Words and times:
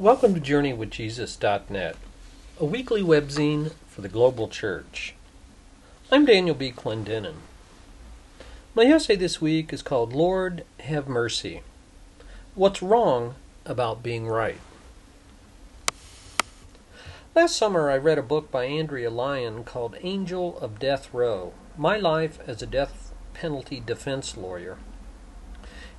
Welcome 0.00 0.32
to 0.34 0.40
JourneyWithJesus.net, 0.40 1.96
a 2.60 2.64
weekly 2.64 3.02
webzine 3.02 3.72
for 3.88 4.00
the 4.00 4.08
global 4.08 4.46
church. 4.46 5.16
I'm 6.12 6.24
Daniel 6.24 6.54
B. 6.54 6.70
Clendenin. 6.70 7.38
My 8.76 8.84
essay 8.84 9.16
this 9.16 9.40
week 9.40 9.72
is 9.72 9.82
called 9.82 10.12
Lord 10.12 10.64
Have 10.78 11.08
Mercy 11.08 11.62
What's 12.54 12.80
Wrong 12.80 13.34
About 13.66 14.04
Being 14.04 14.28
Right? 14.28 14.60
Last 17.34 17.56
summer, 17.56 17.90
I 17.90 17.96
read 17.96 18.18
a 18.18 18.22
book 18.22 18.52
by 18.52 18.66
Andrea 18.66 19.10
Lyon 19.10 19.64
called 19.64 19.96
Angel 20.02 20.56
of 20.60 20.78
Death 20.78 21.12
Row 21.12 21.54
My 21.76 21.96
Life 21.96 22.38
as 22.46 22.62
a 22.62 22.66
Death 22.66 23.12
Penalty 23.34 23.82
Defense 23.84 24.36
Lawyer. 24.36 24.78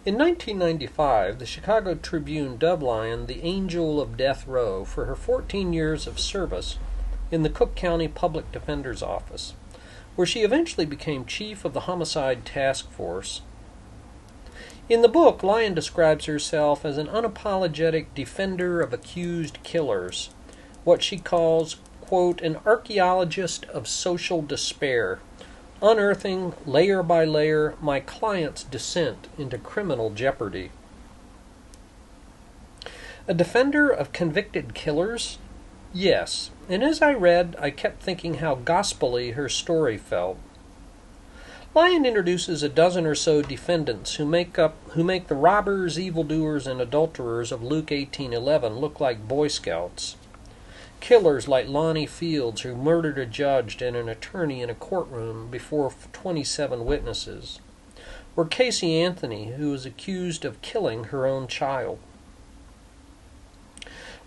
In 0.06 0.18
1995, 0.18 1.40
the 1.40 1.46
Chicago 1.46 1.94
Tribune 1.94 2.56
dubbed 2.56 2.82
Lyon 2.82 3.26
the 3.26 3.44
Angel 3.44 4.00
of 4.00 4.16
Death 4.16 4.48
Row 4.48 4.86
for 4.86 5.04
her 5.06 5.16
14 5.16 5.74
years 5.74 6.08
of 6.08 6.18
service 6.18 6.78
in 7.32 7.44
the 7.44 7.50
Cook 7.50 7.76
County 7.76 8.08
Public 8.08 8.50
Defender's 8.54 9.04
Office, 9.04 9.56
where 10.16 10.26
she 10.26 10.40
eventually 10.40 10.86
became 10.86 11.26
chief 11.26 11.66
of 11.66 11.74
the 11.74 11.82
Homicide 11.82 12.46
Task 12.46 12.90
Force. 12.90 13.42
In 14.88 15.02
the 15.02 15.10
book, 15.10 15.44
Lyon 15.44 15.74
describes 15.74 16.26
herself 16.28 16.86
as 16.86 16.98
an 16.98 17.08
unapologetic 17.08 18.06
defender 18.16 18.80
of 18.80 18.94
accused 18.94 19.62
killers, 19.64 20.30
what 20.86 21.04
she 21.04 21.18
calls, 21.18 21.76
quote, 22.00 22.40
an 22.40 22.56
archaeologist 22.66 23.66
of 23.66 23.86
social 23.86 24.42
despair 24.42 25.20
unearthing 25.82 26.54
layer 26.66 27.02
by 27.04 27.26
layer 27.26 27.76
my 27.82 28.00
client's 28.00 28.64
descent 28.64 29.28
into 29.38 29.58
criminal 29.58 30.10
jeopardy. 30.10 30.72
A 33.28 33.34
defender 33.34 33.90
of 33.90 34.12
convicted 34.12 34.74
killers? 34.74 35.38
Yes, 35.94 36.52
and 36.68 36.84
as 36.84 37.02
I 37.02 37.14
read, 37.14 37.56
I 37.60 37.72
kept 37.72 38.02
thinking 38.02 38.36
how 38.36 38.56
gospelly 38.56 39.34
her 39.34 39.50
story 39.50 39.98
felt. 39.98 40.38
Lyon 41.76 42.06
introduces 42.06 42.64
a 42.64 42.70
dozen 42.70 43.06
or 43.06 43.14
so 43.14 43.44
defendants 43.44 44.16
who 44.16 44.26
make 44.26 44.58
up 44.58 44.76
who 44.90 45.04
make 45.04 45.28
the 45.28 45.36
robbers, 45.36 46.00
evildoers, 46.00 46.66
and 46.66 46.82
adulterers 46.82 47.52
of 47.52 47.62
Luke 47.62 47.92
18:11 47.92 48.80
look 48.80 49.00
like 49.00 49.28
Boy 49.28 49.48
Scouts. 49.48 50.16
Killers 51.00 51.48
like 51.48 51.68
Lonnie 51.68 52.06
Fields, 52.06 52.62
who 52.62 52.76
murdered 52.76 53.18
a 53.18 53.26
judge 53.26 53.82
and 53.82 53.96
an 53.96 54.10
attorney 54.10 54.62
in 54.62 54.70
a 54.70 54.76
courtroom 54.76 55.50
before 55.50 55.94
27 56.14 56.86
witnesses, 56.86 57.60
or 58.36 58.46
Casey 58.46 59.00
Anthony, 59.00 59.54
who 59.54 59.72
was 59.72 59.86
accused 59.86 60.46
of 60.46 60.62
killing 60.62 61.06
her 61.06 61.26
own 61.26 61.48
child. 61.48 62.00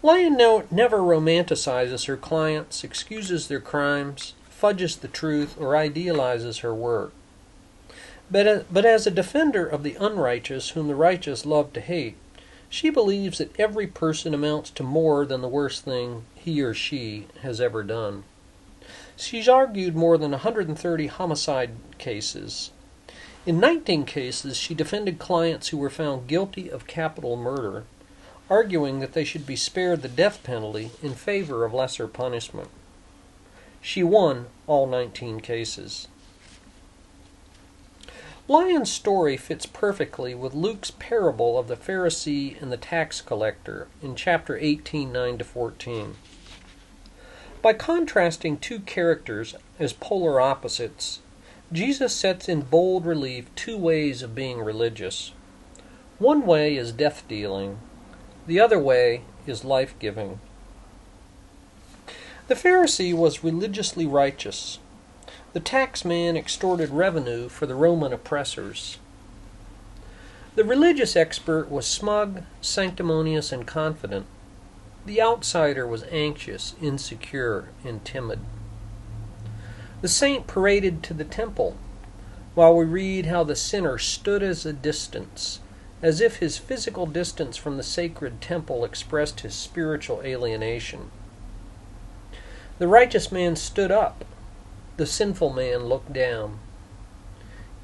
Lyon 0.03 0.37
never 0.71 0.99
romanticizes 0.99 2.07
her 2.07 2.17
clients, 2.17 2.83
excuses 2.83 3.47
their 3.47 3.61
crimes, 3.61 4.35
fudges 4.49 4.97
the 4.97 5.09
truth, 5.09 5.57
or 5.61 5.77
idealizes 5.77 6.59
her 6.59 6.75
work. 6.75 7.13
But, 8.29 8.49
uh, 8.49 8.61
but 8.71 8.85
as 8.85 9.07
a 9.07 9.13
defender 9.13 9.67
of 9.67 9.83
the 9.83 9.95
unrighteous, 10.01 10.71
whom 10.71 10.89
the 10.89 10.95
righteous 10.95 11.47
love 11.47 11.73
to 11.75 11.81
hate, 11.81 12.17
she 12.73 12.89
believes 12.89 13.37
that 13.37 13.61
every 13.61 13.87
person 13.87 14.33
amounts 14.33 14.71
to 14.71 14.83
more 14.83 15.27
than 15.27 15.43
the 15.43 15.47
worst 15.49 15.85
thing 15.85 16.25
he 16.35 16.63
or 16.63 16.73
she 16.73 17.27
has 17.43 17.61
ever 17.61 17.83
done. 17.83 18.25
She's 19.15 19.47
argued 19.47 19.95
more 19.95 20.17
than 20.17 20.31
130 20.31 21.07
homicide 21.09 21.73
cases. 21.99 22.71
In 23.45 23.61
19 23.61 24.07
cases, 24.07 24.57
she 24.57 24.73
defended 24.73 25.19
clients 25.19 25.69
who 25.69 25.77
were 25.77 25.91
found 25.91 26.27
guilty 26.27 26.71
of 26.71 26.87
capital 26.87 27.37
murder, 27.37 27.85
arguing 28.49 29.01
that 29.01 29.13
they 29.13 29.25
should 29.25 29.47
be 29.47 29.55
spared 29.55 30.01
the 30.01 30.09
death 30.09 30.43
penalty 30.43 30.93
in 31.03 31.13
favor 31.13 31.67
of 31.67 31.75
lesser 31.75 32.09
punishment. 32.09 32.71
She 33.83 34.03
won 34.03 34.47
all 34.67 34.87
19 34.87 35.41
cases. 35.41 36.09
Lyon's 38.49 38.91
story 38.91 39.37
fits 39.37 39.67
perfectly 39.67 40.35
with 40.35 40.53
Luke's 40.53 40.91
parable 40.91 41.57
of 41.57 41.69
the 41.69 41.77
Pharisee 41.77 42.61
and 42.61 42.73
the 42.73 42.77
tax 42.77 43.21
collector 43.21 43.87
in 44.03 44.17
chapter 44.17 44.57
18 44.57 45.13
9 45.13 45.39
to 45.39 45.45
14. 45.45 46.17
By 47.63 47.73
contrasting 47.73 48.59
two 48.59 48.81
characters 48.81 49.55
as 49.79 49.93
polar 49.93 50.41
opposites, 50.41 51.21
Jesus 51.73 52.17
sets 52.17 52.49
in 52.49 52.63
bold 52.63 53.07
relief 53.07 53.47
two 53.55 53.79
ways 53.79 54.23
of 54.23 54.35
being 54.35 54.59
religious. 54.59 55.31
One 56.19 56.45
way 56.45 56.77
is 56.77 56.91
death 56.91 57.23
dealing, 57.29 57.79
the 58.49 58.59
other 58.59 58.79
way 58.79 59.23
is 59.47 59.65
life 59.65 59.95
giving. 60.01 60.41
The 62.49 62.57
Pharisee 62.57 63.15
was 63.15 63.45
religiously 63.45 64.05
righteous, 64.05 64.81
the 65.53 65.61
taxman 65.61 66.37
extorted 66.37 66.89
revenue 66.91 67.49
for 67.49 67.67
the 67.67 67.75
Roman 67.75 68.13
oppressors. 68.13 68.99
The 70.55 70.65
religious 70.65 71.15
expert 71.15 71.71
was 71.71 71.87
smug, 71.87 72.43
sanctimonious, 72.61 73.53
and 73.53 73.67
confident. 73.67 74.27
The 75.05 75.21
outsider 75.21 75.87
was 75.87 76.05
anxious, 76.11 76.75
insecure, 76.81 77.69
and 77.85 78.05
timid. 78.05 78.41
The 80.01 80.09
saint 80.09 80.47
paraded 80.47 81.03
to 81.05 81.15
the 81.15 81.25
temple, 81.25 81.77
while 82.55 82.75
we 82.75 82.85
read 82.85 83.27
how 83.27 83.45
the 83.45 83.57
sinner 83.57 83.99
stood 83.99 84.43
as 84.43 84.65
a 84.65 84.73
distance, 84.73 85.61
as 86.01 86.21
if 86.21 86.37
his 86.37 86.59
physical 86.59 87.07
distance 87.07 87.57
from 87.57 87.77
the 87.77 87.83
sacred 87.83 88.41
temple 88.41 88.85
expressed 88.85 89.41
his 89.41 89.55
spiritual 89.55 90.23
alienation. 90.23 91.11
The 92.79 92.89
righteous 92.89 93.31
man 93.31 93.57
stood 93.57 93.91
up, 93.91 94.25
the 94.97 95.07
sinful 95.07 95.53
man 95.53 95.87
looked 95.87 96.13
down. 96.13 96.59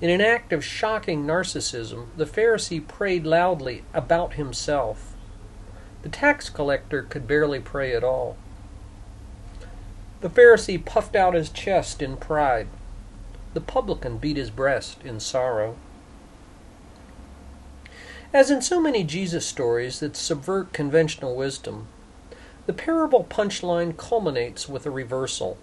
In 0.00 0.10
an 0.10 0.20
act 0.20 0.52
of 0.52 0.64
shocking 0.64 1.26
narcissism, 1.26 2.08
the 2.16 2.26
Pharisee 2.26 2.86
prayed 2.86 3.26
loudly 3.26 3.84
about 3.92 4.34
himself. 4.34 5.14
The 6.02 6.08
tax 6.08 6.48
collector 6.48 7.02
could 7.02 7.26
barely 7.26 7.58
pray 7.58 7.94
at 7.94 8.04
all. 8.04 8.36
The 10.20 10.28
Pharisee 10.28 10.84
puffed 10.84 11.16
out 11.16 11.34
his 11.34 11.50
chest 11.50 12.00
in 12.02 12.16
pride. 12.16 12.68
The 13.54 13.60
publican 13.60 14.18
beat 14.18 14.36
his 14.36 14.50
breast 14.50 15.02
in 15.04 15.18
sorrow. 15.18 15.76
As 18.32 18.50
in 18.50 18.60
so 18.60 18.80
many 18.80 19.04
Jesus 19.04 19.46
stories 19.46 20.00
that 20.00 20.14
subvert 20.14 20.72
conventional 20.72 21.34
wisdom, 21.34 21.88
the 22.66 22.72
parable 22.74 23.24
punchline 23.24 23.96
culminates 23.96 24.68
with 24.68 24.84
a 24.84 24.90
reversal. 24.90 25.56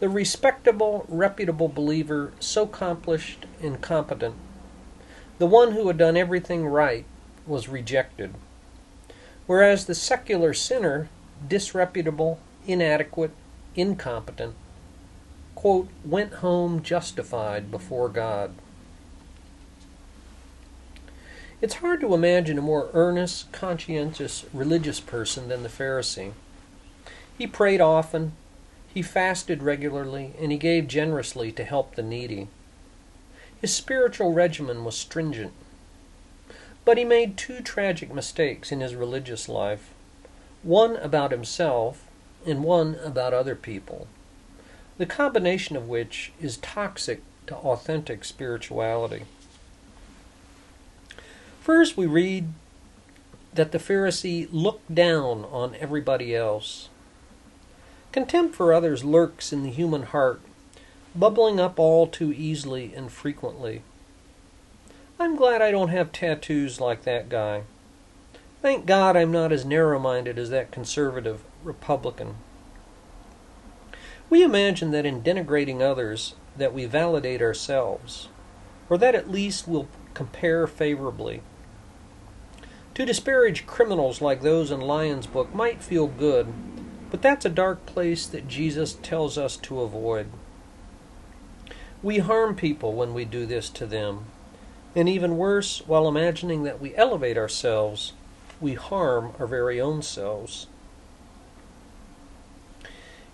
The 0.00 0.08
respectable, 0.08 1.04
reputable 1.08 1.68
believer, 1.68 2.32
so 2.38 2.62
accomplished 2.62 3.46
and 3.60 3.80
competent, 3.80 4.36
the 5.38 5.46
one 5.46 5.72
who 5.72 5.88
had 5.88 5.98
done 5.98 6.16
everything 6.16 6.66
right, 6.66 7.04
was 7.46 7.68
rejected. 7.68 8.34
Whereas 9.46 9.86
the 9.86 9.94
secular 9.94 10.54
sinner, 10.54 11.08
disreputable, 11.46 12.38
inadequate, 12.66 13.32
incompetent, 13.74 14.54
quote, 15.54 15.88
went 16.04 16.34
home 16.34 16.82
justified 16.82 17.70
before 17.70 18.08
God. 18.08 18.54
It's 21.60 21.76
hard 21.76 22.00
to 22.02 22.14
imagine 22.14 22.56
a 22.56 22.62
more 22.62 22.88
earnest, 22.94 23.50
conscientious, 23.50 24.44
religious 24.52 25.00
person 25.00 25.48
than 25.48 25.64
the 25.64 25.68
Pharisee. 25.68 26.32
He 27.36 27.48
prayed 27.48 27.80
often, 27.80 28.32
he 28.98 29.02
fasted 29.02 29.62
regularly, 29.62 30.34
and 30.40 30.50
he 30.50 30.58
gave 30.58 30.88
generously 30.88 31.52
to 31.52 31.62
help 31.62 31.94
the 31.94 32.02
needy. 32.02 32.48
His 33.60 33.72
spiritual 33.72 34.32
regimen 34.32 34.84
was 34.84 34.98
stringent. 34.98 35.52
But 36.84 36.98
he 36.98 37.04
made 37.04 37.36
two 37.36 37.60
tragic 37.60 38.12
mistakes 38.12 38.72
in 38.72 38.80
his 38.80 38.96
religious 38.96 39.48
life 39.48 39.90
one 40.64 40.96
about 40.96 41.30
himself, 41.30 42.08
and 42.44 42.64
one 42.64 42.96
about 43.04 43.32
other 43.32 43.54
people, 43.54 44.08
the 44.96 45.06
combination 45.06 45.76
of 45.76 45.88
which 45.88 46.32
is 46.40 46.56
toxic 46.56 47.22
to 47.46 47.54
authentic 47.54 48.24
spirituality. 48.24 49.22
First, 51.60 51.96
we 51.96 52.06
read 52.06 52.48
that 53.54 53.70
the 53.70 53.78
Pharisee 53.78 54.48
looked 54.50 54.92
down 54.92 55.44
on 55.44 55.76
everybody 55.76 56.34
else. 56.34 56.88
Contempt 58.12 58.54
for 58.54 58.72
others 58.72 59.04
lurks 59.04 59.52
in 59.52 59.62
the 59.62 59.70
human 59.70 60.02
heart, 60.04 60.40
bubbling 61.14 61.60
up 61.60 61.78
all 61.78 62.06
too 62.06 62.32
easily 62.32 62.92
and 62.94 63.12
frequently. 63.12 63.82
I'm 65.18 65.36
glad 65.36 65.60
I 65.60 65.70
don't 65.70 65.88
have 65.88 66.12
tattoos 66.12 66.80
like 66.80 67.02
that 67.02 67.28
guy. 67.28 67.64
Thank 68.62 68.86
God 68.86 69.16
I'm 69.16 69.30
not 69.30 69.52
as 69.52 69.64
narrow 69.64 69.98
minded 69.98 70.38
as 70.38 70.50
that 70.50 70.72
conservative 70.72 71.42
Republican. 71.62 72.36
We 74.30 74.42
imagine 74.42 74.90
that 74.92 75.06
in 75.06 75.22
denigrating 75.22 75.80
others 75.80 76.34
that 76.56 76.74
we 76.74 76.86
validate 76.86 77.40
ourselves, 77.40 78.28
or 78.88 78.98
that 78.98 79.14
at 79.14 79.30
least 79.30 79.68
we'll 79.68 79.88
compare 80.14 80.66
favorably. 80.66 81.42
To 82.94 83.06
disparage 83.06 83.66
criminals 83.66 84.20
like 84.20 84.42
those 84.42 84.70
in 84.70 84.80
Lyon's 84.80 85.26
book 85.26 85.54
might 85.54 85.82
feel 85.82 86.08
good, 86.08 86.52
but 87.10 87.22
that's 87.22 87.44
a 87.44 87.50
dark 87.50 87.86
place 87.86 88.26
that 88.26 88.48
Jesus 88.48 88.94
tells 88.94 89.38
us 89.38 89.56
to 89.58 89.80
avoid. 89.80 90.28
We 92.02 92.18
harm 92.18 92.54
people 92.54 92.92
when 92.92 93.14
we 93.14 93.24
do 93.24 93.46
this 93.46 93.70
to 93.70 93.86
them. 93.86 94.26
And 94.94 95.08
even 95.08 95.36
worse, 95.36 95.82
while 95.86 96.08
imagining 96.08 96.62
that 96.64 96.80
we 96.80 96.94
elevate 96.94 97.38
ourselves, 97.38 98.12
we 98.60 98.74
harm 98.74 99.32
our 99.38 99.46
very 99.46 99.80
own 99.80 100.02
selves. 100.02 100.66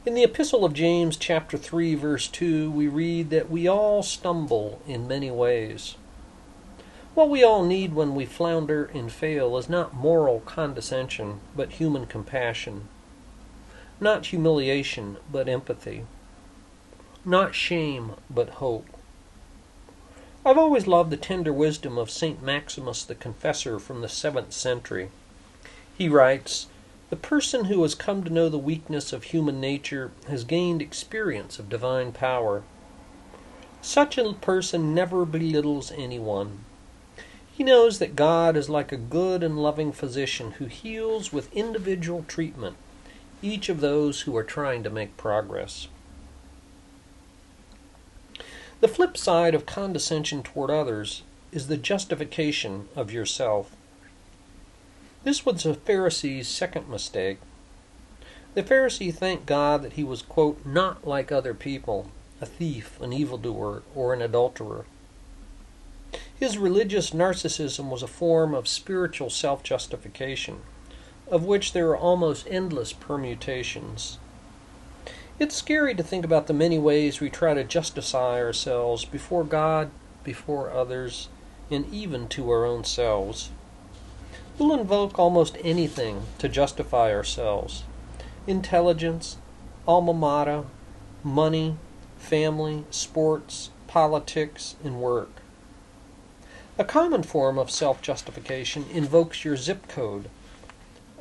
In 0.07 0.15
the 0.15 0.25
Epistle 0.25 0.65
of 0.65 0.75
James, 0.75 1.17
chapter 1.17 1.57
3, 1.57 1.95
verse 1.95 2.29
2, 2.29 2.71
we 2.71 2.89
read 2.89 3.31
that 3.31 3.51
we 3.51 3.67
all 3.67 4.03
stumble 4.03 4.83
in 4.87 5.09
many 5.09 5.31
ways. 5.31 5.97
What 7.15 7.31
we 7.31 7.43
all 7.43 7.65
need 7.65 7.95
when 7.95 8.15
we 8.15 8.27
flounder 8.27 8.91
and 8.93 9.11
fail 9.11 9.57
is 9.57 9.69
not 9.69 9.95
moral 9.95 10.41
condescension, 10.41 11.41
but 11.57 11.73
human 11.73 12.07
compassion. 12.07 12.89
Not 14.01 14.27
humiliation, 14.27 15.19
but 15.31 15.49
empathy. 15.49 16.05
Not 17.25 17.55
shame, 17.55 18.15
but 18.29 18.61
hope. 18.61 18.87
I've 20.45 20.59
always 20.59 20.87
loved 20.87 21.11
the 21.11 21.17
tender 21.17 21.53
wisdom 21.53 21.97
of 21.97 22.11
St. 22.11 22.43
Maximus 22.43 23.05
the 23.05 23.15
Confessor 23.15 23.79
from 23.79 24.03
the 24.03 24.09
seventh 24.09 24.53
century. 24.53 25.11
He 25.97 26.09
writes, 26.09 26.67
the 27.11 27.17
person 27.17 27.67
who 27.67 27.81
has 27.83 27.95
come 27.95 28.25
to 28.25 28.31
know 28.31 28.49
the 28.49 28.59
weakness 28.59 29.13
of 29.13 29.25
human 29.25 29.61
nature 29.61 30.11
has 30.27 30.43
gained 30.43 30.83
experience 30.83 31.59
of 31.61 31.69
divine 31.69 32.11
power. 32.13 32.65
Such 33.81 34.19
a 34.19 34.33
person 34.33 34.95
never 34.95 35.25
belittles 35.25 35.93
anyone. 35.93 36.65
He 37.53 37.63
knows 37.63 38.01
that 38.01 38.17
God 38.17 38.57
is 38.57 38.69
like 38.69 38.91
a 38.91 38.97
good 38.97 39.45
and 39.45 39.63
loving 39.63 39.93
physician 39.93 40.53
who 40.53 40.67
heals 40.67 41.33
with 41.33 41.55
individual 41.55 42.25
treatment 42.27 42.77
each 43.45 43.69
of 43.69 43.81
those 43.81 44.23
who 44.23 44.35
are 44.37 44.45
trying 44.45 44.83
to 44.83 44.91
make 44.91 45.17
progress. 45.17 45.89
The 48.81 48.89
flip 48.89 49.17
side 49.17 49.55
of 49.55 49.67
condescension 49.67 50.43
toward 50.43 50.71
others 50.71 51.23
is 51.53 51.69
the 51.69 51.77
justification 51.77 52.89
of 52.97 53.13
yourself. 53.13 53.77
This 55.25 55.47
was 55.47 55.63
the 55.63 55.75
Pharisee's 55.75 56.49
second 56.49 56.89
mistake. 56.89 57.39
The 58.55 58.63
Pharisee 58.63 59.15
thanked 59.15 59.47
God 59.47 59.83
that 59.83 59.95
he 59.95 60.05
was, 60.05 60.23
quote, 60.23 60.65
not 60.65 61.07
like 61.07 61.31
other 61.31 61.55
people, 61.55 62.11
a 62.41 62.47
thief, 62.47 63.01
an 63.01 63.13
evildoer, 63.13 63.83
or 63.95 64.15
an 64.15 64.23
adulterer. 64.23 64.85
His 66.39 66.59
religious 66.59 67.11
narcissism 67.11 67.89
was 67.89 68.03
a 68.03 68.07
form 68.07 68.55
of 68.55 68.69
spiritual 68.69 69.31
self 69.31 69.63
justification, 69.63 70.61
of 71.35 71.45
which 71.45 71.73
there 71.73 71.89
are 71.89 71.97
almost 71.97 72.47
endless 72.49 72.93
permutations. 72.93 74.19
It's 75.41 75.57
scary 75.57 75.93
to 75.97 76.03
think 76.05 76.25
about 76.25 76.47
the 76.47 76.53
many 76.53 76.79
ways 76.79 77.21
we 77.21 77.29
try 77.29 77.55
to 77.55 77.65
justify 77.65 78.41
ourselves 78.41 79.05
before 79.05 79.43
God, 79.43 79.91
before 80.23 80.71
others, 80.71 81.29
and 81.73 81.93
even 81.93 82.29
to 82.29 82.49
our 82.51 82.65
own 82.65 82.85
selves. 82.85 83.51
We'll 84.57 84.79
invoke 84.79 85.19
almost 85.19 85.59
anything 85.65 86.23
to 86.39 86.49
justify 86.49 87.13
ourselves 87.13 87.83
intelligence, 88.47 89.37
alma 89.89 90.15
mater, 90.15 90.63
money, 91.25 91.77
family, 92.17 92.85
sports, 92.91 93.71
politics, 93.89 94.77
and 94.85 95.01
work. 95.01 95.33
A 96.79 96.85
common 96.85 97.25
form 97.25 97.59
of 97.59 97.73
self 97.73 98.01
justification 98.01 98.85
invokes 98.93 99.45
your 99.45 99.57
zip 99.57 99.89
code, 99.89 100.31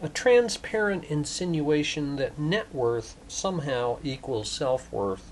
a 0.03 0.09
transparent 0.09 1.05
insinuation 1.05 2.17
that 2.17 2.37
net 2.37 2.75
worth 2.75 3.15
somehow 3.29 3.97
equals 4.03 4.51
self 4.51 4.91
worth. 4.91 5.31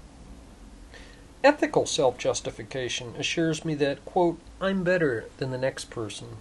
Ethical 1.44 1.86
self 1.86 2.18
justification 2.18 3.14
assures 3.18 3.66
me 3.66 3.76
that, 3.76 4.04
quote, 4.06 4.40
I'm 4.62 4.86
better 4.86 5.26
than 5.38 5.52
the 5.52 5.58
next 5.58 5.90
person. 5.90 6.38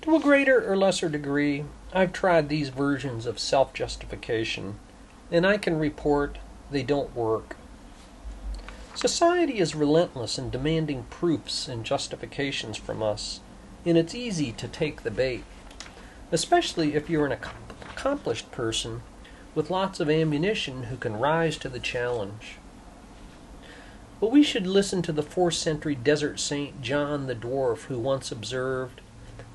To 0.00 0.16
a 0.16 0.20
greater 0.20 0.70
or 0.70 0.78
lesser 0.78 1.10
degree, 1.10 1.66
I've 1.92 2.14
tried 2.14 2.48
these 2.48 2.70
versions 2.70 3.26
of 3.26 3.38
self 3.38 3.74
justification, 3.74 4.78
and 5.30 5.46
I 5.46 5.58
can 5.58 5.78
report 5.78 6.38
they 6.70 6.82
don't 6.82 7.14
work. 7.14 7.56
Society 8.94 9.58
is 9.58 9.74
relentless 9.74 10.38
in 10.38 10.48
demanding 10.48 11.02
proofs 11.10 11.68
and 11.68 11.84
justifications 11.84 12.78
from 12.78 13.02
us, 13.02 13.40
and 13.84 13.98
it's 13.98 14.14
easy 14.14 14.52
to 14.52 14.68
take 14.68 15.02
the 15.02 15.10
bait, 15.10 15.44
especially 16.32 16.94
if 16.94 17.10
you're 17.10 17.26
an 17.26 17.32
accomplished 17.32 18.50
person 18.50 19.02
with 19.54 19.70
lots 19.70 20.00
of 20.00 20.10
ammunition 20.10 20.84
who 20.84 20.96
can 20.96 21.18
rise 21.18 21.56
to 21.58 21.68
the 21.68 21.78
challenge. 21.78 22.56
But 24.20 24.32
we 24.32 24.42
should 24.42 24.66
listen 24.66 25.02
to 25.02 25.12
the 25.12 25.22
fourth 25.22 25.54
century 25.54 25.94
desert 25.94 26.40
saint 26.40 26.80
John 26.80 27.26
the 27.26 27.34
Dwarf, 27.34 27.84
who 27.84 27.98
once 27.98 28.32
observed 28.32 29.00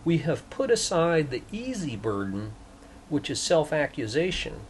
we 0.05 0.19
have 0.19 0.49
put 0.49 0.71
aside 0.71 1.29
the 1.29 1.43
easy 1.51 1.95
burden, 1.95 2.53
which 3.09 3.29
is 3.29 3.39
self 3.39 3.73
accusation, 3.73 4.61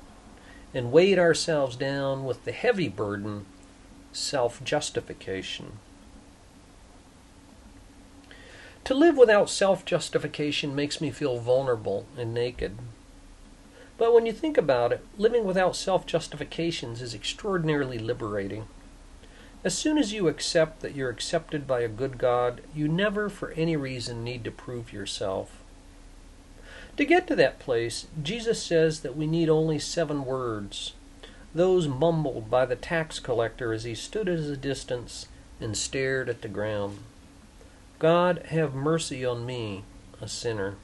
and 0.74 0.92
weighed 0.92 1.20
ourselves 1.20 1.76
down 1.76 2.26
with 2.26 2.46
the 2.46 2.52
heavy 2.52 2.90
burden, 2.90 3.46
self 4.12 4.64
justification. 4.64 5.80
To 8.90 8.96
live 8.96 9.18
without 9.18 9.52
self 9.52 9.86
justification 9.86 10.74
makes 10.74 11.00
me 11.00 11.12
feel 11.12 11.38
vulnerable 11.38 12.08
and 12.18 12.34
naked. 12.34 12.80
But 14.00 14.16
when 14.16 14.26
you 14.26 14.34
think 14.34 14.58
about 14.58 14.92
it, 14.92 15.06
living 15.16 15.44
without 15.46 15.76
self 15.76 16.08
justifications 16.08 17.00
is 17.00 17.14
extraordinarily 17.14 18.00
liberating. 18.00 18.66
As 19.64 19.78
soon 19.78 20.00
as 20.00 20.12
you 20.12 20.28
accept 20.28 20.80
that 20.80 20.96
you're 20.96 21.12
accepted 21.12 21.68
by 21.68 21.82
a 21.82 21.88
good 21.88 22.18
God, 22.18 22.62
you 22.74 22.88
never 22.88 23.30
for 23.30 23.52
any 23.52 23.78
reason 23.78 24.24
need 24.24 24.44
to 24.46 24.50
prove 24.50 24.92
yourself. 24.92 25.62
To 26.98 27.06
get 27.06 27.28
to 27.28 27.36
that 27.36 27.60
place, 27.60 28.08
Jesus 28.24 28.64
says 28.64 29.02
that 29.02 29.16
we 29.16 29.28
need 29.28 29.50
only 29.50 29.78
seven 29.78 30.26
words, 30.26 30.94
those 31.54 31.88
mumbled 31.88 32.50
by 32.50 32.66
the 32.66 32.76
tax 32.76 33.20
collector 33.20 33.72
as 33.72 33.84
he 33.84 33.94
stood 33.94 34.28
at 34.28 34.40
a 34.40 34.58
distance 34.58 35.28
and 35.62 35.78
stared 35.78 36.28
at 36.28 36.42
the 36.42 36.48
ground. 36.48 36.98
God, 38.00 38.44
have 38.48 38.74
mercy 38.74 39.26
on 39.26 39.46
me, 39.46 39.84
a 40.22 40.28
sinner. 40.30 40.76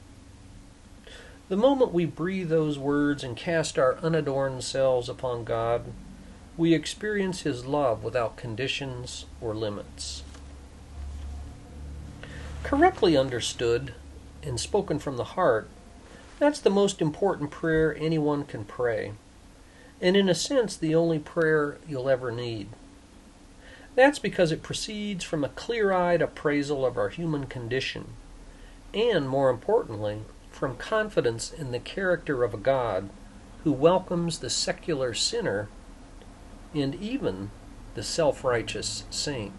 The 1.47 1.55
moment 1.55 1.93
we 1.93 2.03
breathe 2.03 2.49
those 2.49 2.77
words 2.77 3.23
and 3.23 3.37
cast 3.37 3.79
our 3.79 3.95
unadorned 3.99 4.65
selves 4.65 5.07
upon 5.07 5.45
God, 5.45 5.93
we 6.57 6.73
experience 6.73 7.41
His 7.41 7.65
love 7.65 8.03
without 8.03 8.35
conditions 8.35 9.25
or 9.39 9.55
limits. 9.55 10.23
Correctly 12.63 13.15
understood 13.15 13.93
and 14.43 14.59
spoken 14.59 14.99
from 14.99 15.15
the 15.15 15.23
heart, 15.23 15.69
that's 16.37 16.59
the 16.59 16.69
most 16.69 17.01
important 17.01 17.49
prayer 17.49 17.95
anyone 17.97 18.43
can 18.43 18.65
pray, 18.65 19.13
and 20.01 20.17
in 20.17 20.27
a 20.27 20.35
sense, 20.35 20.75
the 20.75 20.93
only 20.93 21.19
prayer 21.19 21.77
you'll 21.87 22.09
ever 22.09 22.29
need. 22.29 22.67
That's 23.95 24.19
because 24.19 24.51
it 24.51 24.61
proceeds 24.61 25.23
from 25.23 25.43
a 25.43 25.49
clear 25.49 25.93
eyed 25.93 26.21
appraisal 26.21 26.85
of 26.85 26.97
our 26.97 27.09
human 27.09 27.45
condition, 27.45 28.13
and 28.93 29.27
more 29.27 29.49
importantly, 29.49 30.21
from 30.51 30.75
confidence 30.75 31.51
in 31.51 31.71
the 31.71 31.79
character 31.79 32.43
of 32.43 32.53
a 32.53 32.57
God 32.57 33.09
who 33.63 33.71
welcomes 33.71 34.39
the 34.39 34.49
secular 34.49 35.13
sinner 35.13 35.69
and 36.73 36.93
even 36.95 37.51
the 37.95 38.03
self 38.03 38.43
righteous 38.43 39.05
saint. 39.09 39.53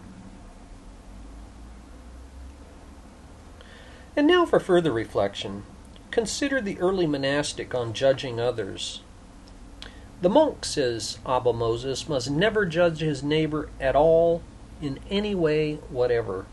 And 4.15 4.27
now 4.27 4.45
for 4.45 4.59
further 4.59 4.91
reflection. 4.91 5.63
Consider 6.09 6.61
the 6.61 6.79
early 6.79 7.05
monastic 7.05 7.75
on 7.75 7.93
judging 7.93 8.39
others. 8.39 9.01
The 10.19 10.29
monk, 10.29 10.65
says 10.65 11.19
Abba 11.27 11.53
Moses, 11.53 12.09
must 12.09 12.31
never 12.31 12.65
judge 12.65 13.01
his 13.01 13.21
neighbor 13.21 13.69
at 13.79 13.95
all 13.95 14.41
in 14.81 14.99
any 15.11 15.35
way 15.35 15.75
whatever. 15.89 16.45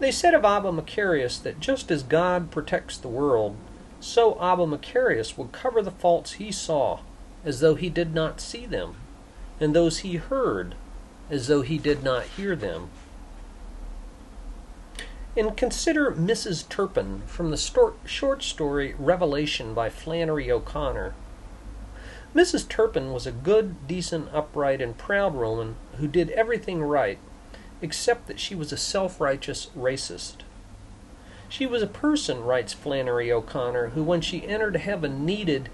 They 0.00 0.10
said 0.10 0.34
of 0.34 0.44
Abba 0.44 0.72
Macarius 0.72 1.38
that 1.38 1.60
just 1.60 1.90
as 1.90 2.02
God 2.02 2.50
protects 2.50 2.96
the 2.96 3.08
world, 3.08 3.56
so 4.00 4.40
Abba 4.40 4.66
Macarius 4.66 5.38
would 5.38 5.52
cover 5.52 5.80
the 5.82 5.90
faults 5.90 6.32
he 6.32 6.50
saw 6.50 7.00
as 7.44 7.60
though 7.60 7.76
he 7.76 7.88
did 7.88 8.12
not 8.12 8.40
see 8.40 8.66
them, 8.66 8.96
and 9.60 9.74
those 9.74 9.98
he 9.98 10.16
heard 10.16 10.74
as 11.30 11.46
though 11.46 11.62
he 11.62 11.78
did 11.78 12.02
not 12.02 12.24
hear 12.24 12.56
them. 12.56 12.90
And 15.36 15.56
consider 15.56 16.10
Mrs. 16.10 16.68
Turpin 16.68 17.22
from 17.26 17.52
the 17.52 17.94
short 18.04 18.42
story 18.42 18.94
Revelation 18.98 19.74
by 19.74 19.90
Flannery 19.90 20.50
O'Connor. 20.50 21.14
Mrs. 22.38 22.68
Turpin 22.68 23.12
was 23.12 23.26
a 23.26 23.32
good, 23.32 23.88
decent, 23.88 24.28
upright, 24.32 24.80
and 24.80 24.96
proud 24.96 25.34
woman 25.34 25.74
who 25.96 26.06
did 26.06 26.30
everything 26.30 26.80
right, 26.80 27.18
except 27.82 28.28
that 28.28 28.38
she 28.38 28.54
was 28.54 28.70
a 28.70 28.76
self 28.76 29.20
righteous 29.20 29.70
racist. 29.76 30.42
She 31.48 31.66
was 31.66 31.82
a 31.82 31.88
person, 31.88 32.44
writes 32.44 32.72
Flannery 32.72 33.32
O'Connor, 33.32 33.88
who 33.88 34.04
when 34.04 34.20
she 34.20 34.46
entered 34.46 34.76
heaven 34.76 35.26
needed 35.26 35.68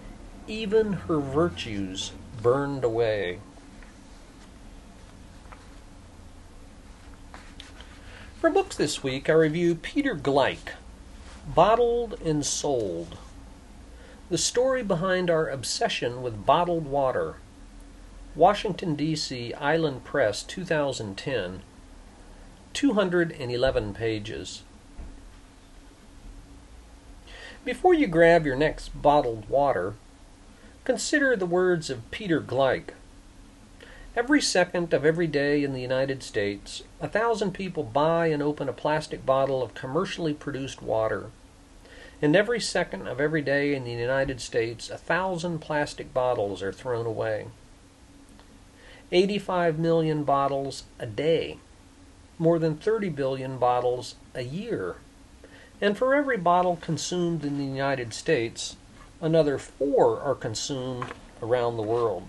even 0.49 0.95
her 0.95 1.19
virtues 1.19 2.13
burned 2.41 2.83
away. 2.83 3.41
For 8.41 8.49
books 8.49 8.75
this 8.75 9.03
week, 9.03 9.29
I 9.29 9.35
review 9.35 9.75
Peter 9.75 10.15
Gleick, 10.15 10.73
Bottled 11.47 12.19
and 12.25 12.43
Sold. 12.43 13.19
The 14.31 14.39
story 14.39 14.83
behind 14.83 15.29
our 15.29 15.51
obsession 15.51 16.23
with 16.23 16.47
bottled 16.47 16.87
water. 16.87 17.37
Washington, 18.35 18.95
D.C., 18.95 19.53
Island 19.53 20.05
Press, 20.05 20.43
2010. 20.43 21.61
211 22.73 23.95
pages. 23.95 24.63
Before 27.67 27.93
you 27.93 28.07
grab 28.07 28.47
your 28.47 28.57
next 28.57 29.01
bottled 29.03 29.47
water, 29.51 29.93
consider 30.85 31.37
the 31.37 31.45
words 31.45 31.91
of 31.91 32.11
Peter 32.11 32.41
Gleick. 32.41 32.95
Every 34.17 34.41
second 34.41 34.95
of 34.95 35.05
every 35.05 35.27
day 35.27 35.63
in 35.63 35.75
the 35.75 35.83
United 35.83 36.23
States, 36.23 36.83
a 36.99 37.09
thousand 37.09 37.53
people 37.53 37.83
buy 37.83 38.29
and 38.29 38.43
open 38.43 38.71
a 38.71 38.73
plastic 38.73 39.27
bottle 39.27 39.63
of 39.63 39.75
commercially 39.75 40.33
produced 40.33 40.81
water. 40.81 41.31
And 42.23 42.37
every 42.37 42.61
second 42.61 43.07
of 43.07 43.21
every 43.21 43.43
day 43.43 43.75
in 43.75 43.85
the 43.85 43.93
United 43.93 44.41
States, 44.41 44.89
a 44.89 44.97
thousand 44.97 45.59
plastic 45.59 46.15
bottles 46.15 46.63
are 46.63 46.73
thrown 46.73 47.07
away. 47.07 47.49
85 49.13 49.79
million 49.79 50.25
bottles 50.25 50.85
a 50.99 51.07
day, 51.07 51.59
more 52.39 52.59
than 52.59 52.77
30 52.77 53.11
billion 53.11 53.59
bottles 53.59 54.15
a 54.35 54.43
year. 54.43 54.97
And 55.81 55.99
for 55.99 56.15
every 56.15 56.39
bottle 56.39 56.77
consumed 56.77 57.45
in 57.45 57.59
the 57.59 57.65
United 57.65 58.15
States, 58.15 58.77
another 59.21 59.59
four 59.59 60.21
are 60.21 60.35
consumed 60.35 61.07
around 61.43 61.77
the 61.77 61.83
world. 61.83 62.29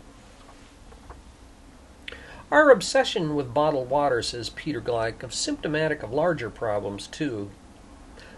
Our 2.51 2.69
obsession 2.69 3.35
with 3.35 3.53
bottled 3.53 3.89
water, 3.89 4.21
says 4.21 4.49
Peter 4.49 4.79
Gleick, 4.81 5.27
is 5.27 5.35
symptomatic 5.35 6.03
of 6.03 6.13
larger 6.13 6.49
problems 6.49 7.07
too, 7.07 7.49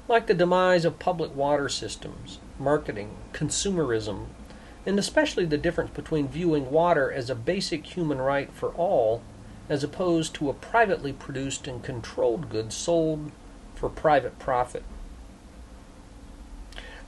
like 0.07 0.27
the 0.27 0.33
demise 0.33 0.85
of 0.85 0.99
public 0.99 1.35
water 1.35 1.67
systems, 1.67 2.39
marketing, 2.59 3.17
consumerism, 3.33 4.27
and 4.85 4.97
especially 4.97 5.45
the 5.45 5.57
difference 5.57 5.91
between 5.91 6.27
viewing 6.27 6.71
water 6.71 7.11
as 7.11 7.29
a 7.29 7.35
basic 7.35 7.85
human 7.85 8.19
right 8.19 8.51
for 8.53 8.69
all 8.75 9.21
as 9.69 9.83
opposed 9.83 10.33
to 10.33 10.49
a 10.49 10.53
privately 10.53 11.11
produced 11.11 11.67
and 11.67 11.83
controlled 11.83 12.49
good 12.49 12.71
sold 12.71 13.31
for 13.75 13.89
private 13.89 14.39
profit. 14.39 14.83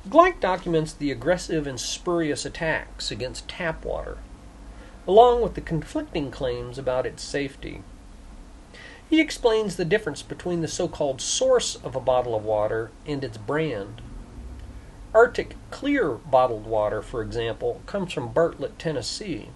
Gleick 0.08 0.40
documents 0.40 0.94
the 0.94 1.12
aggressive 1.12 1.68
and 1.68 1.80
spurious 1.80 2.46
attacks 2.46 3.12
against 3.12 3.48
tap 3.48 3.86
water, 3.86 4.18
along 5.08 5.42
with 5.42 5.56
the 5.56 5.62
conflicting 5.62 6.32
claims 6.32 6.78
about 6.78 7.06
its 7.06 7.24
safety. 7.24 7.84
He 9.10 9.20
explains 9.20 9.76
the 9.76 9.86
difference 9.86 10.22
between 10.22 10.62
the 10.62 10.68
so 10.68 10.88
called 10.88 11.20
source 11.20 11.76
of 11.78 11.96
a 11.96 12.00
bottle 12.00 12.36
of 12.36 12.46
water 12.46 12.92
and 13.08 13.24
its 13.24 13.38
brand. 13.38 14.02
Arctic 15.16 15.56
Clear 15.72 16.12
bottled 16.12 16.68
water, 16.68 17.02
for 17.02 17.24
example, 17.24 17.82
comes 17.88 18.14
from 18.14 18.32
Bartlett, 18.32 18.78
Tennessee, 18.78 19.50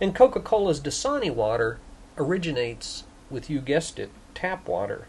and 0.00 0.16
Coca 0.16 0.40
Cola's 0.40 0.80
Dasani 0.80 1.32
water 1.32 1.78
originates 2.18 3.04
with, 3.30 3.48
you 3.48 3.60
guessed 3.60 4.00
it, 4.00 4.10
tap 4.34 4.66
water. 4.66 5.06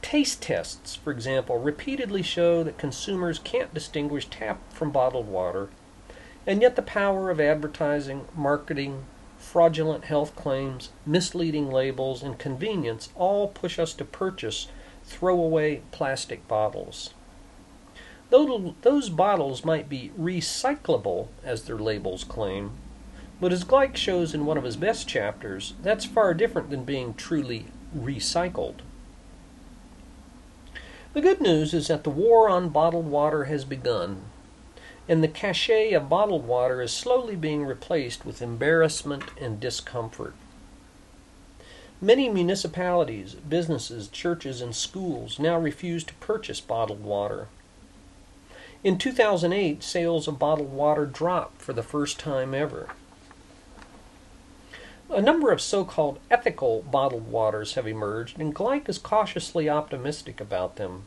Taste 0.00 0.40
tests, 0.40 0.96
for 0.96 1.10
example, 1.10 1.58
repeatedly 1.58 2.22
show 2.22 2.64
that 2.64 2.78
consumers 2.78 3.38
can't 3.38 3.74
distinguish 3.74 4.26
tap 4.26 4.60
from 4.72 4.90
bottled 4.90 5.28
water, 5.28 5.68
and 6.46 6.62
yet 6.62 6.74
the 6.74 6.82
power 6.82 7.30
of 7.30 7.38
advertising, 7.38 8.26
marketing, 8.34 9.04
fraudulent 9.52 10.04
health 10.04 10.34
claims, 10.34 10.88
misleading 11.04 11.70
labels, 11.70 12.22
and 12.22 12.38
convenience 12.38 13.10
all 13.14 13.48
push 13.48 13.78
us 13.78 13.92
to 13.92 14.02
purchase 14.02 14.68
throwaway 15.04 15.82
plastic 15.90 16.48
bottles. 16.48 17.12
Those 18.30 19.10
bottles 19.10 19.62
might 19.62 19.90
be 19.90 20.10
recyclable, 20.18 21.28
as 21.44 21.64
their 21.64 21.76
labels 21.76 22.24
claim, 22.24 22.70
but 23.42 23.52
as 23.52 23.62
Gleick 23.62 23.94
shows 23.94 24.32
in 24.32 24.46
one 24.46 24.56
of 24.56 24.64
his 24.64 24.78
best 24.78 25.06
chapters, 25.06 25.74
that's 25.82 26.06
far 26.06 26.32
different 26.32 26.70
than 26.70 26.84
being 26.84 27.12
truly 27.12 27.66
recycled. 27.94 28.76
The 31.12 31.20
good 31.20 31.42
news 31.42 31.74
is 31.74 31.88
that 31.88 32.04
the 32.04 32.10
war 32.10 32.48
on 32.48 32.70
bottled 32.70 33.06
water 33.06 33.44
has 33.44 33.66
begun, 33.66 34.22
and 35.08 35.22
the 35.22 35.28
cachet 35.28 35.92
of 35.92 36.08
bottled 36.08 36.46
water 36.46 36.80
is 36.80 36.92
slowly 36.92 37.36
being 37.36 37.64
replaced 37.64 38.24
with 38.24 38.42
embarrassment 38.42 39.24
and 39.40 39.58
discomfort. 39.58 40.34
Many 42.00 42.28
municipalities, 42.28 43.34
businesses, 43.34 44.08
churches, 44.08 44.60
and 44.60 44.74
schools 44.74 45.38
now 45.38 45.56
refuse 45.56 46.02
to 46.04 46.14
purchase 46.14 46.60
bottled 46.60 47.04
water. 47.04 47.48
In 48.82 48.98
2008, 48.98 49.82
sales 49.82 50.26
of 50.26 50.38
bottled 50.38 50.72
water 50.72 51.06
dropped 51.06 51.62
for 51.62 51.72
the 51.72 51.82
first 51.82 52.18
time 52.18 52.54
ever. 52.54 52.88
A 55.08 55.20
number 55.20 55.52
of 55.52 55.60
so 55.60 55.84
called 55.84 56.18
ethical 56.30 56.82
bottled 56.82 57.30
waters 57.30 57.74
have 57.74 57.86
emerged, 57.86 58.40
and 58.40 58.54
Gleick 58.54 58.88
is 58.88 58.98
cautiously 58.98 59.68
optimistic 59.68 60.40
about 60.40 60.76
them. 60.76 61.04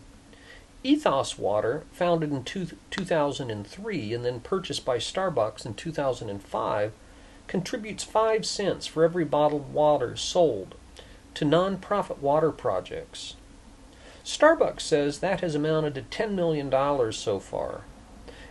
Ethos 0.85 1.39
Water, 1.39 1.83
founded 1.91 2.31
in 2.31 2.43
two, 2.43 2.67
2003 2.91 4.13
and 4.13 4.23
then 4.23 4.39
purchased 4.39 4.85
by 4.85 4.97
Starbucks 4.97 5.65
in 5.65 5.73
2005, 5.73 6.91
contributes 7.47 8.03
5 8.03 8.45
cents 8.45 8.85
for 8.85 9.03
every 9.03 9.25
bottled 9.25 9.73
water 9.73 10.15
sold 10.15 10.75
to 11.33 11.43
nonprofit 11.43 12.19
water 12.19 12.51
projects. 12.51 13.33
Starbucks 14.23 14.81
says 14.81 15.19
that 15.19 15.41
has 15.41 15.55
amounted 15.55 15.95
to 15.95 16.03
$10 16.03 16.33
million 16.33 16.71
so 17.11 17.39
far. 17.39 17.81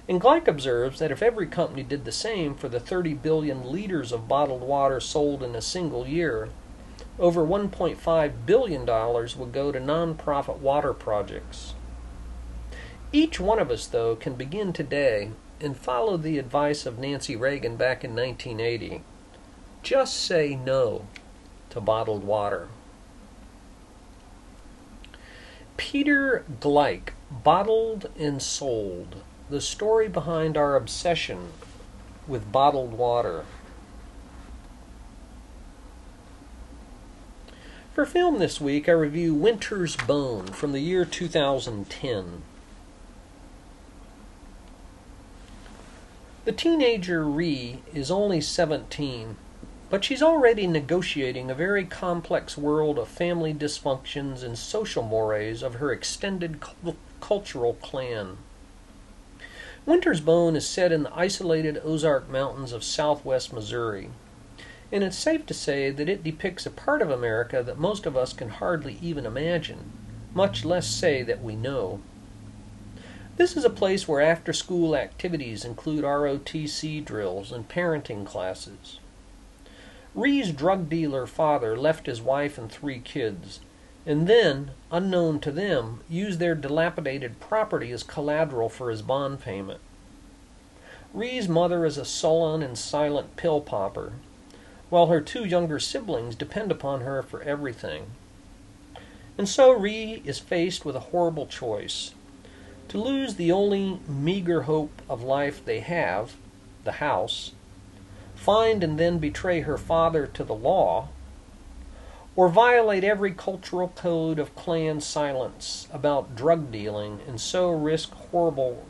And 0.09 0.21
Gleick 0.21 0.49
observes 0.49 0.99
that 0.99 1.13
if 1.13 1.23
every 1.23 1.47
company 1.47 1.85
did 1.85 2.05
the 2.05 2.11
same 2.11 2.57
for 2.57 2.69
the 2.69 2.81
30 2.81 3.15
billion 3.15 3.71
liters 3.71 4.11
of 4.11 4.27
bottled 4.27 4.63
water 4.63 4.99
sold 4.99 5.45
in 5.45 5.55
a 5.55 5.63
single 5.63 6.05
year, 6.05 6.49
over 7.17 7.47
$1.5 7.47 8.33
billion 8.45 8.81
would 8.85 9.53
go 9.53 9.71
to 9.71 9.79
nonprofit 9.79 10.59
water 10.59 10.93
projects. 10.93 11.74
Each 13.15 13.39
one 13.39 13.61
of 13.61 13.71
us, 13.71 13.87
though, 13.87 14.17
can 14.17 14.35
begin 14.35 14.73
today 14.73 15.31
and 15.61 15.77
follow 15.77 16.17
the 16.17 16.37
advice 16.37 16.85
of 16.85 16.99
Nancy 16.99 17.37
Reagan 17.37 17.77
back 17.77 18.03
in 18.03 18.11
1980. 18.17 19.03
Just 19.85 20.17
say 20.17 20.57
no 20.57 21.07
to 21.71 21.81
bottled 21.81 22.25
water. 22.25 22.67
Peter 25.77 26.45
Gleick, 26.59 27.11
Bottled 27.31 28.11
and 28.19 28.43
Sold 28.43 29.23
the 29.49 29.61
story 29.61 30.09
behind 30.09 30.57
our 30.57 30.75
obsession 30.75 31.53
with 32.27 32.51
bottled 32.51 32.95
water. 32.95 33.45
For 37.93 38.05
film 38.05 38.41
this 38.41 38.61
week, 38.61 38.89
I 38.89 38.93
review 38.93 39.35
Winter's 39.35 39.95
Bone 39.95 40.49
from 40.49 40.73
the 40.73 40.81
year 40.81 41.05
2010. 41.05 42.43
The 46.45 46.53
teenager 46.53 47.25
Ree 47.25 47.81
is 47.95 48.11
only 48.11 48.43
17, 48.43 49.37
but 49.89 50.05
she's 50.05 50.23
already 50.23 50.67
negotiating 50.67 51.51
a 51.51 51.55
very 51.55 51.87
complex 51.87 52.59
world 52.59 52.99
of 52.99 53.09
family 53.09 53.55
dysfunctions 53.55 54.43
and 54.43 54.59
social 54.59 55.03
mores 55.03 55.63
of 55.63 55.77
her 55.77 55.91
extended 55.91 56.63
cultural 57.23 57.73
clan. 57.81 58.37
Winter's 59.87 60.21
Bone 60.21 60.55
is 60.55 60.69
set 60.69 60.93
in 60.93 61.05
the 61.05 61.19
isolated 61.19 61.81
Ozark 61.83 62.29
Mountains 62.29 62.73
of 62.73 62.85
southwest 62.85 63.51
Missouri, 63.51 64.11
and 64.93 65.03
it's 65.03 65.17
safe 65.17 65.47
to 65.47 65.55
say 65.55 65.89
that 65.89 66.11
it 66.11 66.23
depicts 66.23 66.67
a 66.67 66.71
part 66.71 67.01
of 67.01 67.09
America 67.09 67.63
that 67.63 67.79
most 67.79 68.05
of 68.05 68.19
us 68.19 68.35
can 68.35 68.51
hardly 68.51 68.99
even 69.01 69.25
imagine, 69.25 69.93
much 70.35 70.63
less 70.63 70.87
say 70.87 71.23
that 71.23 71.43
we 71.43 71.57
know. 71.57 72.01
This 73.37 73.57
is 73.57 73.65
a 73.65 73.71
place 73.71 74.07
where 74.07 74.21
after 74.21 74.53
school 74.53 74.95
activities 74.95 75.65
include 75.65 76.05
ROTC 76.05 77.05
drills 77.05 77.51
and 77.51 77.69
parenting 77.69 78.25
classes. 78.25 79.01
Ree's 80.15 80.53
drug 80.53 80.89
dealer 80.89 81.27
father 81.27 81.77
left 81.77 82.07
his 82.07 82.23
wife 82.23 82.57
and 82.57 82.71
three 82.71 83.01
kids, 83.01 83.59
and 84.07 84.29
then, 84.29 84.71
unknown 84.93 85.41
to 85.41 85.51
them, 85.51 86.05
used 86.09 86.39
their 86.39 86.55
dilapidated 86.55 87.41
property 87.41 87.91
as 87.91 88.05
collateral 88.05 88.69
for 88.69 88.89
his 88.89 89.03
bond 89.03 89.41
payment. 89.41 89.81
Ree's 91.13 91.49
mother 91.49 91.85
is 91.85 91.99
a 91.99 92.05
sullen 92.05 92.63
and 92.63 92.79
silent 92.79 93.35
pill 93.35 93.61
popper, 93.61 94.13
while 94.91 95.09
her 95.09 95.21
two 95.21 95.45
younger 95.45 95.81
siblings 95.81 96.37
depend 96.37 96.71
upon 96.71 97.01
her 97.01 97.21
for 97.21 97.43
everything. 97.43 98.13
And 99.37 99.49
so 99.49 99.73
Ree 99.73 100.23
is 100.25 100.39
faced 100.39 100.85
with 100.85 100.95
a 100.95 101.11
horrible 101.11 101.49
choice 101.49 102.13
to 102.89 103.03
lose 103.03 103.35
the 103.35 103.53
only 103.53 104.01
meager 104.07 104.63
hope 104.63 105.03
of 105.09 105.23
life 105.23 105.65
they 105.65 105.81
have, 105.81 106.37
the 106.85 106.93
house, 106.93 107.53
find 108.35 108.85
and 108.85 108.99
then 108.99 109.19
betray 109.19 109.61
her 109.61 109.79
father 109.79 110.27
to 110.27 110.45
the 110.45 110.55
law, 110.55 111.09
or 112.37 112.49
violate 112.49 113.05
every 113.05 113.33
cultural 113.33 113.89
code 113.89 114.39
of 114.39 114.55
clan 114.57 115.01
silence 115.01 115.87
about 115.93 116.35
drug 116.35 116.71
dealing 116.71 117.21
and 117.29 117.41
so 117.41 117.71
risk 117.71 118.13
horrible 118.13 118.85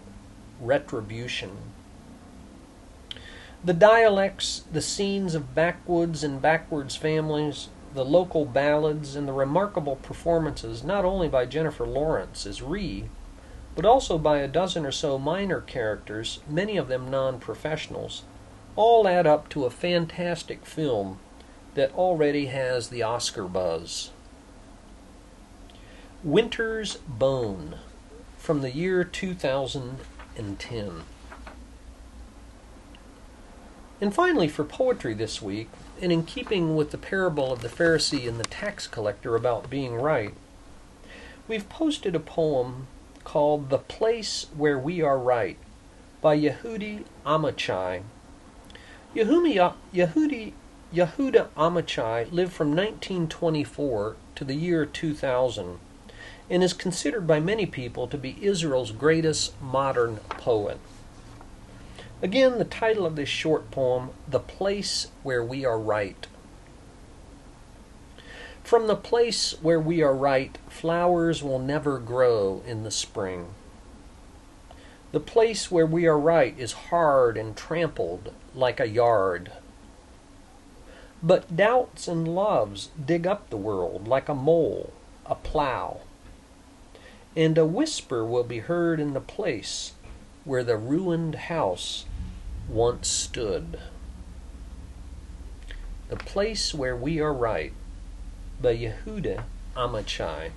retribution. 0.60 1.50
The 3.62 3.74
dialects, 3.74 4.64
the 4.70 4.82
scenes 4.82 5.34
of 5.34 5.54
backwoods 5.54 6.22
and 6.22 6.40
backwards 6.42 6.96
families, 6.96 7.68
the 7.94 8.04
local 8.04 8.44
ballads, 8.44 9.14
and 9.14 9.28
the 9.28 9.32
remarkable 9.32 9.96
performances 9.96 10.82
not 10.82 11.04
only 11.04 11.28
by 11.28 11.46
Jennifer 11.46 11.86
Lawrence 11.86 12.44
as 12.44 12.60
Ree, 12.60 13.08
but 13.74 13.84
also 13.84 14.18
by 14.18 14.38
a 14.38 14.48
dozen 14.48 14.86
or 14.86 14.92
so 14.92 15.18
minor 15.18 15.60
characters, 15.60 16.40
many 16.48 16.76
of 16.76 16.88
them 16.88 17.10
non 17.10 17.38
professionals, 17.40 18.22
all 18.76 19.06
add 19.08 19.26
up 19.26 19.48
to 19.48 19.64
a 19.64 19.70
fantastic 19.70 20.64
film 20.64 21.18
that 21.74 21.94
already 21.94 22.46
has 22.46 22.88
the 22.88 23.02
Oscar 23.02 23.44
buzz. 23.44 24.10
Winter's 26.22 26.96
Bone 27.06 27.76
from 28.38 28.60
the 28.62 28.70
year 28.70 29.04
2010. 29.04 31.02
And 34.00 34.14
finally, 34.14 34.48
for 34.48 34.64
poetry 34.64 35.14
this 35.14 35.40
week, 35.40 35.68
and 36.00 36.12
in 36.12 36.24
keeping 36.24 36.76
with 36.76 36.90
the 36.90 36.98
parable 36.98 37.52
of 37.52 37.62
the 37.62 37.68
Pharisee 37.68 38.28
and 38.28 38.38
the 38.38 38.44
tax 38.44 38.86
collector 38.86 39.36
about 39.36 39.70
being 39.70 39.94
right, 39.94 40.34
we've 41.46 41.68
posted 41.68 42.14
a 42.14 42.20
poem 42.20 42.86
called 43.24 43.70
The 43.70 43.78
Place 43.78 44.46
Where 44.56 44.78
We 44.78 45.02
Are 45.02 45.18
Right 45.18 45.56
by 46.20 46.38
Yehudi 46.38 47.04
Amichai. 47.26 48.02
Yehudi, 49.14 49.58
uh, 49.58 49.72
Yehudi, 49.92 50.52
Yehuda 50.94 51.48
Amichai 51.56 52.30
lived 52.30 52.52
from 52.52 52.68
1924 52.68 54.16
to 54.36 54.44
the 54.44 54.54
year 54.54 54.86
2000 54.86 55.78
and 56.48 56.62
is 56.62 56.72
considered 56.72 57.26
by 57.26 57.40
many 57.40 57.66
people 57.66 58.06
to 58.06 58.18
be 58.18 58.38
Israel's 58.40 58.92
greatest 58.92 59.60
modern 59.60 60.16
poet. 60.28 60.78
Again, 62.22 62.58
the 62.58 62.64
title 62.64 63.06
of 63.06 63.16
this 63.16 63.28
short 63.28 63.70
poem, 63.70 64.10
The 64.28 64.40
Place 64.40 65.08
Where 65.22 65.42
We 65.44 65.64
Are 65.64 65.78
Right. 65.78 66.26
From 68.64 68.86
the 68.86 68.96
place 68.96 69.54
where 69.60 69.78
we 69.78 70.02
are 70.02 70.16
right, 70.16 70.56
flowers 70.70 71.42
will 71.42 71.58
never 71.58 71.98
grow 71.98 72.62
in 72.66 72.82
the 72.82 72.90
spring. 72.90 73.48
The 75.12 75.20
place 75.20 75.70
where 75.70 75.86
we 75.86 76.06
are 76.06 76.18
right 76.18 76.58
is 76.58 76.72
hard 76.88 77.36
and 77.36 77.54
trampled 77.54 78.32
like 78.54 78.80
a 78.80 78.88
yard. 78.88 79.52
But 81.22 81.54
doubts 81.54 82.08
and 82.08 82.26
loves 82.26 82.88
dig 83.04 83.26
up 83.26 83.50
the 83.50 83.58
world 83.58 84.08
like 84.08 84.30
a 84.30 84.34
mole, 84.34 84.94
a 85.26 85.34
plow. 85.34 86.00
And 87.36 87.58
a 87.58 87.66
whisper 87.66 88.24
will 88.24 88.44
be 88.44 88.60
heard 88.60 88.98
in 88.98 89.12
the 89.12 89.20
place 89.20 89.92
where 90.44 90.64
the 90.64 90.78
ruined 90.78 91.34
house 91.34 92.06
once 92.66 93.08
stood. 93.08 93.78
The 96.08 96.16
place 96.16 96.72
where 96.72 96.96
we 96.96 97.20
are 97.20 97.32
right 97.32 97.74
by 98.60 98.76
Yehuda 98.76 99.44
Amichai. 99.76 100.50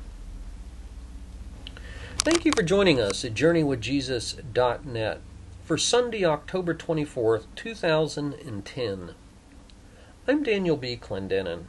Thank 2.19 2.45
you 2.45 2.51
for 2.55 2.63
joining 2.63 2.99
us 2.99 3.23
at 3.23 3.33
JourneyWithJesus.net 3.33 5.21
for 5.63 5.77
Sunday, 5.77 6.25
October 6.25 6.73
24th, 6.73 7.45
2010. 7.55 9.15
I'm 10.27 10.43
Daniel 10.43 10.77
B. 10.77 10.97
Clendenin. 10.97 11.65